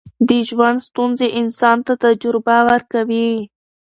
[0.27, 3.29] د ژوند ستونزې انسان ته تجربه ورکوي.